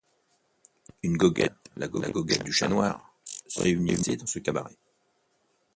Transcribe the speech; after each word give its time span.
Une 1.03 1.15
goguette, 1.15 1.69
la 1.77 1.87
Goguette 1.87 2.43
du 2.43 2.51
Chat 2.51 2.67
Noir, 2.67 3.13
se 3.47 3.61
réunissait 3.61 4.17
dans 4.17 4.25
ce 4.25 4.39
cabaret. 4.39 4.75